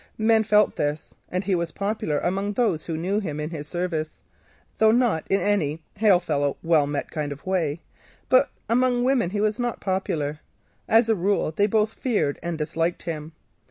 [0.17, 4.23] Men felt this, and he was popular among those who knew him in his service,
[4.79, 7.81] though not in any hail fellow well met kind of way.
[8.27, 10.39] But among women he was not popular.
[10.87, 13.33] As a rule they both feared and disliked him.